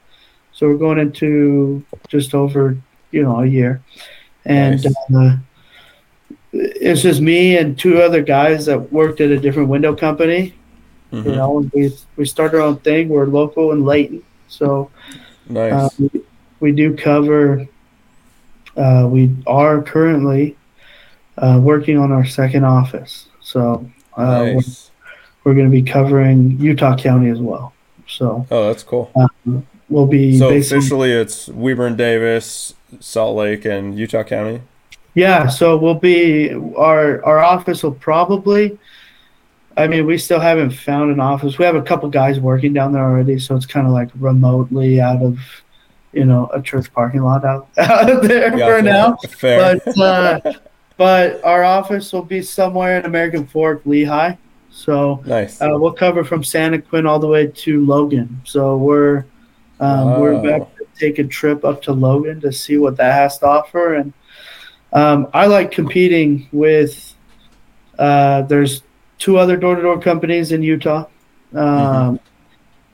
[0.59, 2.77] So we're going into just over,
[3.13, 3.81] you know, a year,
[4.45, 4.95] and Nice.
[5.15, 5.37] uh,
[6.53, 10.55] it's just me and two other guys that worked at a different window company.
[11.13, 11.25] Mhm.
[11.27, 13.09] You know, we we started our own thing.
[13.09, 14.91] We're local in Layton, so.
[15.49, 15.73] Nice.
[15.73, 16.11] Uh, we,
[16.59, 17.67] we do cover.
[18.77, 20.57] Uh, we are currently
[21.39, 24.61] uh, working on our second office, so uh, we're,
[25.45, 27.73] we're going to be covering Utah County as well.
[28.09, 29.11] So Oh, that's cool.
[29.91, 34.61] We'll be So officially, it's Weber and Davis, Salt Lake, and Utah County.
[35.15, 35.47] yeah.
[35.49, 38.79] So we'll be our our office will probably.
[39.77, 41.57] I mean, we still haven't found an office.
[41.57, 45.01] We have a couple guys working down there already, so it's kind of like remotely
[45.01, 45.39] out of,
[46.13, 48.83] you know, a church parking lot out, out there for Gotcha.
[48.83, 49.17] now.
[49.29, 49.79] Fair.
[49.85, 50.53] but uh,
[50.97, 54.37] but our office will be somewhere in American Fork, Lehi.
[54.71, 55.63] So nice.
[55.63, 58.41] uh, we'll cover from Santaquin all the way to Logan.
[58.45, 59.25] So we're
[59.81, 63.39] um, we're about to take a trip up to Logan to see what that has
[63.39, 63.95] to offer.
[63.95, 64.13] And
[64.93, 67.15] um, I like competing with.
[67.99, 68.83] Uh, there's
[69.19, 71.07] two other door-to-door companies in Utah,
[71.55, 72.21] um,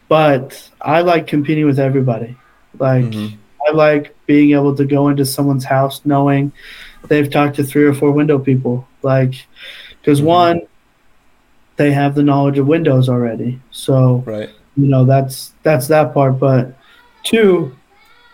[0.09, 2.37] but I like competing with everybody.
[2.79, 3.05] Like.
[3.07, 3.39] Mhm.
[3.67, 6.53] I like being able to go into someone's house knowing
[7.09, 8.87] they've talked to three or four window people.
[9.01, 9.47] Like,
[10.01, 10.25] because Mhm.
[10.25, 10.61] one,
[11.77, 14.51] they have the knowledge of Windows already, so Right.
[14.77, 16.39] You know that's that's that part.
[16.39, 16.75] But
[17.25, 17.77] two,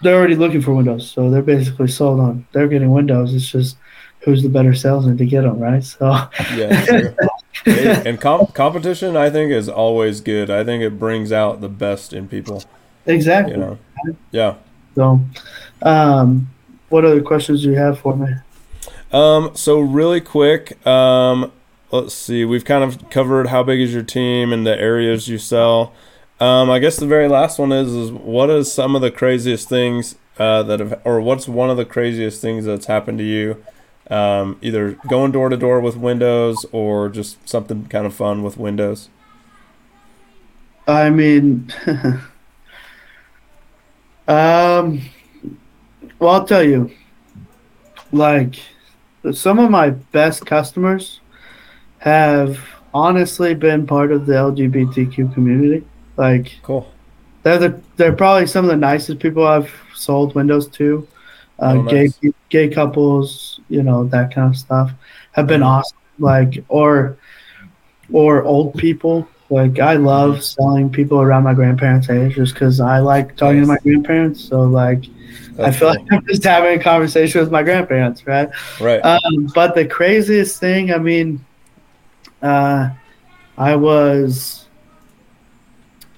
[0.02, 2.46] they're already looking for Windows, so they're basically sold on.
[2.52, 3.34] They're getting Windows.
[3.34, 3.76] It's just
[4.20, 5.82] who's the better salesman to get them, right?
[5.82, 6.06] So
[6.54, 6.84] Yeah.
[6.84, 7.14] True.
[7.74, 10.50] And com- competition, I think, is always good.
[10.50, 12.62] I think it brings out the best in people.
[13.06, 13.54] exactly.
[13.54, 13.78] You know.
[14.30, 14.54] Yeah.
[14.94, 15.20] So,
[15.82, 16.50] um,
[16.88, 18.28] what other questions do you have for me?
[19.12, 21.52] Um, so really quick, um,
[21.90, 22.44] let's see.
[22.44, 25.92] We've kind of covered how big is your team and the areas you sell.
[26.40, 29.68] Um, I guess the very last one is is what is some of the craziest
[29.68, 33.62] things uh, that have, or what's one of the craziest things that's happened to you?
[34.10, 38.56] Um, either going door to door with Windows or just something kind of fun with
[38.56, 39.10] Windows.
[40.88, 41.70] I mean,
[44.26, 45.02] um,
[46.18, 46.90] well, I'll tell you,
[48.12, 48.56] like,
[49.30, 51.20] some of my best customers
[51.98, 52.58] have
[52.92, 55.84] honestly been part of the LGBTQ community.
[56.20, 56.84] Like, Cool.
[57.42, 61.06] they're the, they're probably some of the nicest people I've sold windows to.
[61.58, 62.18] Uh, Oh, gay nice.
[62.50, 64.90] gay couples, you know that kind of stuff,
[65.32, 65.66] have been Mhm.
[65.66, 65.98] awesome.
[66.18, 67.16] Like or
[68.12, 69.28] or old people.
[69.50, 70.40] Like I love Mm-hmm.
[70.42, 74.40] selling people around my grandparents' age, just because I like talking to my grandparents.
[74.48, 75.04] So like
[75.62, 75.88] I feel cool.
[75.88, 78.48] like I'm just having a conversation with my grandparents, right?
[78.80, 79.00] right.
[79.04, 81.44] Um, but the craziest thing, I mean,
[82.42, 82.90] uh,
[83.58, 84.59] I was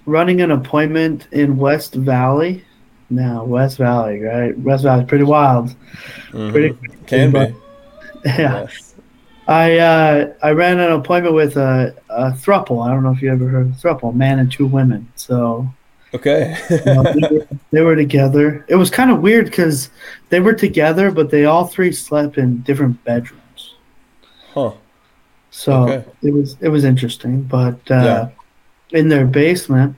[0.07, 2.65] running an appointment in West Valley.
[3.11, 4.59] Now, West Valley, right?
[4.61, 5.75] West Valley, pretty wild.
[6.33, 6.51] Mhm.
[6.51, 7.57] pretty- Can but- be.
[8.25, 8.37] Yeah.
[8.67, 8.95] Yes.
[9.49, 12.87] I uh, I ran an appointment with a, a thruple.
[12.87, 15.09] I don't know if you ever heard of thruple, man and two women.
[15.17, 15.69] So
[16.15, 16.57] Okay.
[16.71, 18.65] You know, they, were, they were together.
[18.69, 19.91] It was kind of weird because
[20.29, 23.75] they were together, but they all three slept in different bedrooms.
[24.55, 24.73] huh.
[25.51, 26.05] So Okay.
[26.23, 27.43] it was it was interesting.
[27.43, 28.29] But uh,
[28.93, 29.97] in their basement,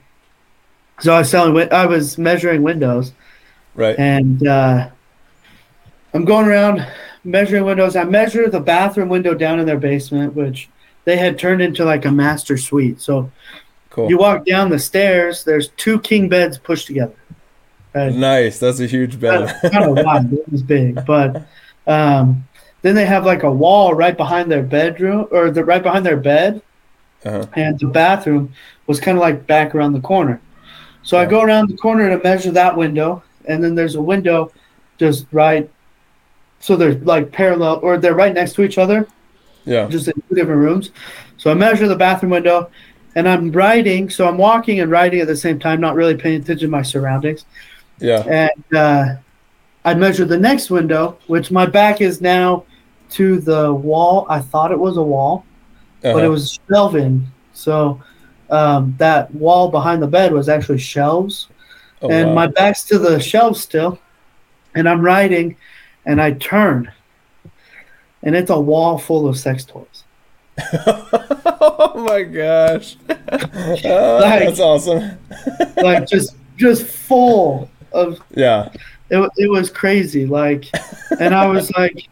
[0.99, 1.71] so I was selling.
[1.73, 3.13] I was measuring windows,
[3.75, 3.97] Right.
[3.99, 4.89] and uh,
[6.13, 6.85] I'm going around
[7.23, 7.95] measuring windows.
[7.95, 10.69] I measure the bathroom window down in their basement, which
[11.03, 13.01] they had turned into like a master suite.
[13.01, 13.31] So
[13.89, 14.09] Cool.
[14.09, 15.43] you walk down the stairs.
[15.43, 17.15] There's two king beds pushed together.
[17.93, 18.13] Right?
[18.13, 18.59] nice.
[18.59, 19.55] That's a huge bed.
[19.71, 20.33] kind of wide.
[20.33, 21.47] It was big, but
[21.87, 22.45] um,
[22.81, 26.17] then they have like a wall right behind their bedroom or the right behind their
[26.17, 26.61] bed,
[27.23, 27.45] uh-huh.
[27.53, 28.53] and the bathroom
[28.87, 30.39] was kind of like back around the corner.
[31.03, 34.51] So I go around the corner to measure that window, and then there's a window
[34.97, 35.69] just right.
[36.59, 39.07] So they're like parallel, or they're right next to each other,
[39.65, 39.87] Yeah.
[39.87, 40.91] just in two different rooms.
[41.37, 42.69] So I measure the bathroom window,
[43.15, 44.09] and I'm writing.
[44.09, 46.81] So I'm walking and writing at the same time, not really paying attention to my
[46.81, 47.45] surroundings
[47.99, 48.23] Yeah.
[48.27, 49.15] and uh,
[49.83, 52.63] I measure the next window, which my back is now
[53.11, 54.25] to the wall.
[54.29, 55.45] I thought it was a wall,
[56.01, 56.29] but it Uh-huh.
[56.31, 57.27] was shelving.
[57.53, 58.01] So
[58.55, 61.47] um, that wall behind the bed was actually shelves,
[62.01, 62.35] Oh, and wow.
[62.35, 63.99] my back's to the shelves still.
[64.75, 65.55] And I'm writing,
[66.05, 66.91] and I turn,
[68.23, 70.03] and it's a wall full of sex toys.
[70.77, 72.97] oh my gosh.
[73.85, 75.17] Oh, Like- that's awesome.
[75.77, 78.69] like just just full of Yeah.
[79.09, 80.65] it, it was crazy like
[81.19, 82.07] and i was like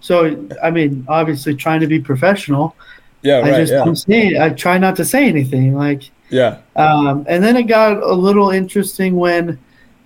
[0.00, 2.76] so i mean obviously trying to be professional
[3.22, 3.36] Yeah.
[3.38, 3.56] i Right.
[3.60, 3.84] just Yeah.
[3.84, 6.58] don't say i try not to say anything like Yeah.
[6.76, 9.58] um, and then it got a little interesting when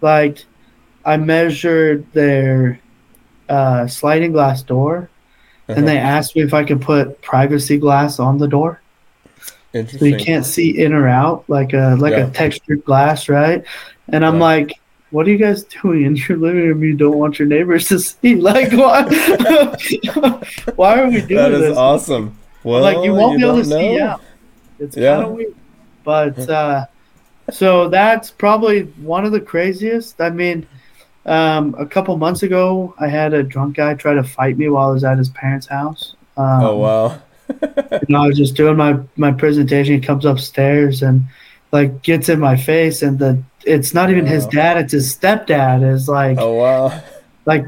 [0.02, 0.44] like
[1.04, 2.78] i measured their
[3.48, 5.08] uh, sliding glass door
[5.68, 6.06] and they Uh-huh.
[6.18, 8.80] asked me if i could put privacy glass on the door
[9.74, 12.26] so you can't see in or out like a like Yeah.
[12.26, 13.62] a textured glass right
[14.08, 14.40] and i'm Yeah.
[14.52, 14.72] like
[15.10, 17.98] what are you guys doing in your living room you don't want your neighbors to
[18.10, 19.02] see like why
[20.76, 21.28] why are we doing this?
[21.28, 22.36] That is this awesome.
[22.66, 24.04] Well, like you won't be able to don't see know.
[24.06, 24.20] out
[24.78, 25.16] it's Yeah.
[25.16, 25.54] kind of weird
[26.04, 26.86] but uh
[27.50, 28.82] so that's probably
[29.16, 30.66] one of the craziest i mean
[31.26, 34.88] um a couple months ago i had a drunk guy try to fight me while
[34.90, 37.22] i was at his parents house um, Oh wow.
[37.62, 39.94] you know, I was just doing my my presentation.
[39.94, 41.22] He comes upstairs and
[41.72, 45.82] like gets in my face, and the it's not even his dad; it's his stepdad.
[45.88, 47.02] Is like Oh wow.
[47.46, 47.64] like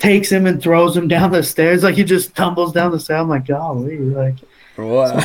[0.00, 1.84] takes him and throws him down the stairs.
[1.84, 3.20] Like he just tumbles down the stairs.
[3.20, 4.36] I'm like, golly, like
[4.76, 5.20] Wow.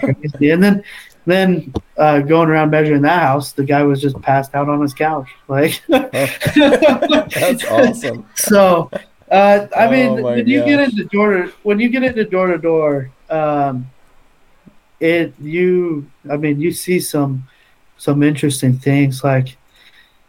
[0.00, 0.50] crazy.
[0.50, 0.84] And then
[1.26, 4.94] then uh, going around measuring that house, the guy was just passed out on his
[4.94, 5.28] couch.
[5.48, 8.26] Like That's awesome.
[8.34, 8.90] so
[9.30, 12.58] uh, I Oh mean, when you get into door when you get into door to
[12.58, 13.86] door, um,
[15.00, 17.46] it you I mean you see some
[17.96, 19.24] some interesting things.
[19.24, 19.56] Like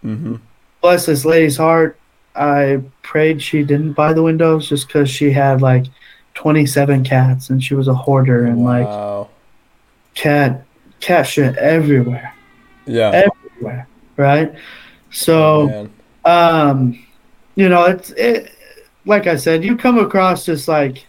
[0.04, 0.36] mm-hmm.
[0.82, 2.00] bless this lady's heart,
[2.38, 5.86] I prayed she didn't buy the windows just because she had like
[6.34, 9.28] twenty seven cats and she was a hoarder and like
[10.15, 10.63] cat
[11.00, 12.34] cat shit everywhere,
[12.86, 13.23] Yeah.
[13.26, 14.54] everywhere, right?
[15.12, 15.67] So.
[15.67, 15.89] Man.
[16.26, 17.06] um
[17.56, 18.52] you know it's it
[19.06, 21.08] like i said you come across just like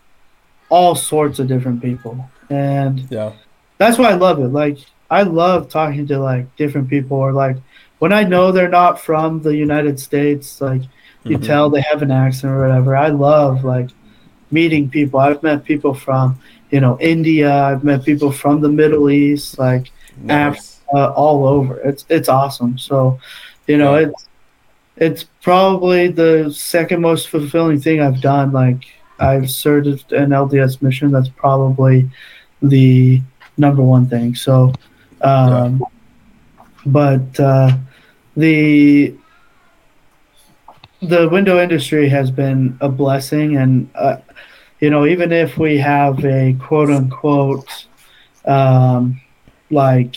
[0.69, 2.15] all sorts of different people
[2.51, 3.33] and Yeah.
[3.79, 4.79] that's why i love it like
[5.11, 7.57] i love talking to like different people or like
[7.99, 10.83] when i know they're not from the united states like
[11.25, 11.47] you Mhm.
[11.47, 13.91] tell they have an accent or whatever i love like
[14.51, 16.39] meeting people i've met people from
[16.71, 19.91] you know india i've met people from the middle east like
[20.23, 20.81] Nice.
[20.95, 21.79] uh, all over.
[21.81, 22.77] It's it's awesome.
[22.77, 23.21] So,
[23.69, 24.07] you know, Yeah.
[24.09, 24.29] it's
[24.97, 28.51] it's probably the second most fulfilling thing I've done.
[28.51, 28.83] Like
[29.21, 31.13] I've served an LDS mission.
[31.13, 32.11] That's probably
[32.63, 33.23] the
[33.59, 34.35] number one thing.
[34.35, 34.73] So,
[35.23, 35.85] um,
[36.85, 37.77] but uh,
[38.37, 39.15] the
[41.03, 44.17] the window industry has been a blessing, and uh,
[44.81, 47.87] you know, even if we have a quote unquote
[48.45, 49.21] um,
[49.71, 50.17] like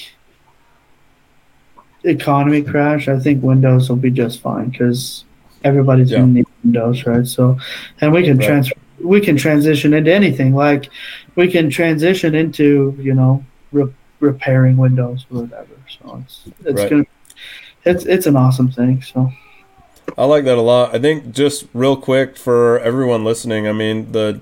[2.03, 5.25] economy crash, I think Windows will be just fine because
[5.63, 6.19] everybody's Yeah.
[6.19, 7.25] gonna need Windows, right?
[7.27, 7.57] So,
[8.01, 8.47] and we can Right.
[8.47, 8.71] trans
[9.03, 10.53] we can transition into anything.
[10.53, 10.89] Like
[11.35, 15.75] we can transition into you know re- repairing Windows or whatever.
[15.89, 16.89] So it's it's Right.
[16.89, 17.05] gonna
[17.85, 19.01] it's it's an awesome thing.
[19.01, 19.31] So
[20.17, 20.93] I like that a lot.
[20.93, 24.41] I think just real quick for everyone listening, I mean the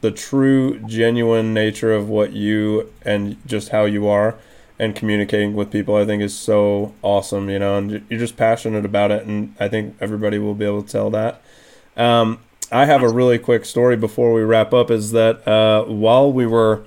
[0.00, 4.36] the true genuine nature of what you and just how you are
[4.78, 8.84] and communicating with people I think is so awesome, you know, and you're just passionate
[8.84, 11.42] about it and I think everybody will be able to tell that.
[11.96, 12.38] Um,
[12.72, 16.46] I have a really quick story before we wrap up is that uh, while we
[16.46, 16.84] were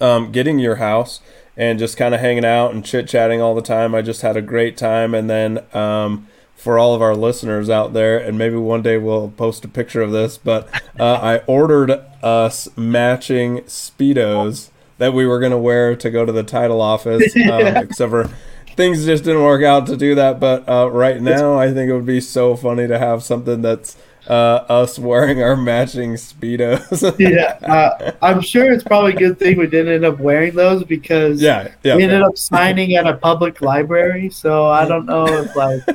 [0.00, 1.20] um, getting your house
[1.56, 3.94] and just kind of hanging out and chit chatting all the time.
[3.94, 5.12] I just had a great time.
[5.12, 6.28] And then um,
[6.58, 10.02] for all of our listeners out there, and maybe one day we'll post a picture
[10.02, 15.94] of this, but uh, I ordered us matching Speedos that we were going to wear
[15.94, 18.28] to go to the title office, um, except for
[18.76, 20.40] things just didn't work out to do that.
[20.40, 23.96] But uh, right now, I think it would be so funny to have something that's
[24.28, 27.18] uh, us wearing our matching speedos.
[27.18, 30.84] yeah, uh, I'm sure it's probably a good thing we didn't end up wearing those
[30.84, 34.28] because yeah, yeah we ended up signing at a public library.
[34.28, 35.86] So I don't know if like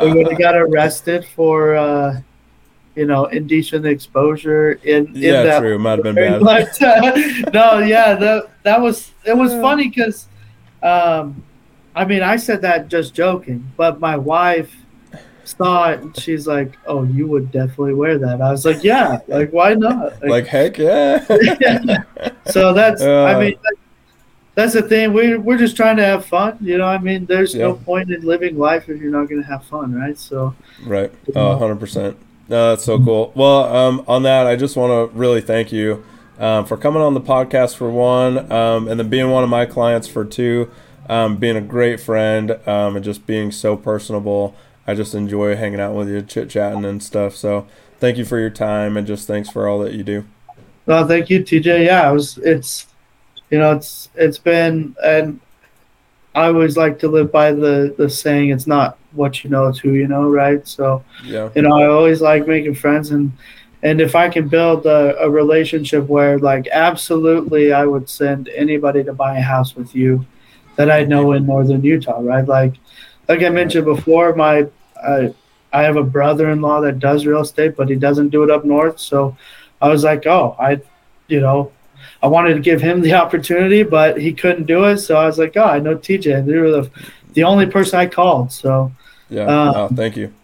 [0.00, 1.76] we would have got arrested for.
[1.76, 2.20] Uh,
[2.96, 5.78] you know, indecent exposure in, in yeah, that true.
[5.78, 6.40] Might have been bad.
[6.42, 10.26] But, uh, no, yeah, that that was it was funny because,
[10.82, 11.42] um,
[11.94, 14.74] I mean, I said that just joking, but my wife
[15.56, 19.18] saw it and she's like, "Oh, you would definitely wear that." I was like, "Yeah,
[19.28, 21.24] like why not?" Like, like heck yeah.
[21.60, 22.02] yeah.
[22.46, 23.74] So that's uh, I mean that,
[24.54, 25.12] that's the thing.
[25.12, 26.86] We we're just trying to have fun, you know.
[26.86, 27.66] I mean, there's yeah.
[27.66, 30.18] no point in living life if you're not going to have fun, right?
[30.18, 32.16] So right, oh, hundred percent.
[32.48, 33.32] No, that's so cool.
[33.34, 36.04] Well, um, on that, I just want to really thank you
[36.38, 39.66] um, for coming on the podcast for one, um, and then being one of my
[39.66, 40.70] clients for two.
[41.08, 44.54] Um, being a great friend um, and just being so personable.
[44.86, 47.36] I just enjoy hanging out with you, chit chatting and stuff.
[47.36, 47.66] So
[47.98, 50.24] thank you for your time and just thanks for all that you do.
[50.86, 51.86] Well, thank you, TJ.
[51.86, 52.38] Yeah, it was.
[52.38, 52.86] It's
[53.50, 55.40] you know, it's it's been and
[56.34, 59.78] I always like to live by the the saying, "It's not what you know, it's
[59.78, 60.66] who you know." Right.
[60.66, 63.32] So yeah, you know, I always like making friends and.
[63.82, 69.02] And if I can build a, a relationship where, like, absolutely, I would send anybody
[69.04, 70.26] to buy a house with you
[70.76, 72.46] that I know in northern Utah, right?
[72.46, 72.74] Like,
[73.30, 74.66] like I mentioned before, my
[75.00, 75.32] I
[75.72, 78.98] I have a brother-in-law that does real estate, but he doesn't do it up north.
[78.98, 79.36] So
[79.80, 80.80] I was like, oh, I,
[81.28, 81.70] you know,
[82.24, 84.98] I wanted to give him the opportunity, but he couldn't do it.
[84.98, 86.44] So I was like, oh, I know TJ.
[86.44, 86.90] They were the
[87.34, 88.50] the only person I called.
[88.50, 88.90] So
[89.28, 90.34] yeah, oh, thank you.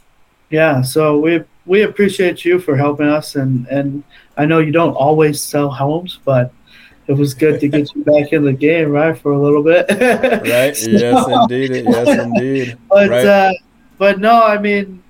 [0.50, 4.04] Yeah, so we we appreciate you for helping us, and and
[4.36, 6.52] I know you don't always sell homes, but
[7.08, 9.86] it was good to get you back in the game, right, for a little bit.
[9.90, 10.76] right.
[10.76, 11.84] so, yes, indeed.
[11.84, 12.78] Yes, indeed.
[12.88, 13.26] But right.
[13.26, 13.52] uh,
[13.98, 15.02] but no, I mean,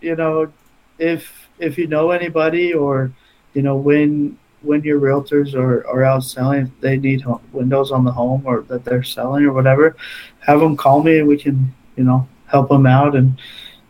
[0.00, 0.52] you know,
[0.98, 3.12] if if you know anybody or
[3.54, 8.04] you know when when your realtors are, are out selling, they need home, windows on
[8.04, 9.96] the home or that they're selling or whatever,
[10.40, 13.38] have them call me and we can you know help them out and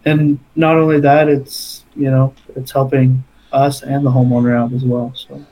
[0.05, 4.85] and not only that, it's you know it's helping us and the homeowner out as
[4.85, 5.12] well.
[5.14, 5.45] So.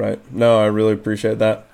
[0.00, 0.18] Right.
[0.32, 1.66] No, I really appreciate that.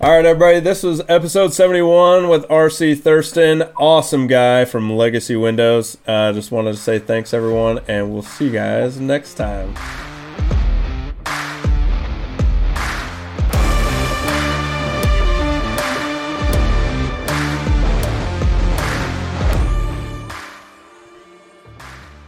[0.00, 3.64] All right, everybody, this was episode 71 with RC Thurston.
[3.76, 5.98] Awesome guy from Legacy Windows.
[6.08, 9.74] I uh, just wanted to say thanks, everyone, and we'll see you guys next time.